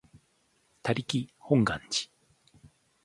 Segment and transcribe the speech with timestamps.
[0.01, 0.05] 他力
[1.37, 2.09] 本願寺